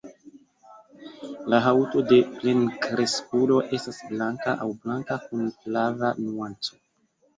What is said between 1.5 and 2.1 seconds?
La haŭto